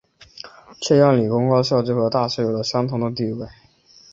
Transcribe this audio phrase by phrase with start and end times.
[0.81, 3.47] 这样理工高校就和大学有了相同的地位。